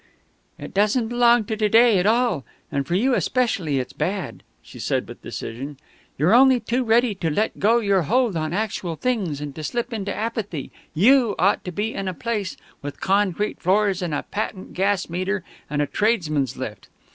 [0.57, 4.79] "It doesn't belong to to day at all, and for you especially it's bad," she
[4.79, 5.77] said with decision.
[6.17, 9.93] "You're only too ready to let go your hold on actual things and to slip
[9.93, 14.73] into apathy; you ought to be in a place with concrete floors and a patent
[14.73, 16.87] gas meter and a tradesmen's lift.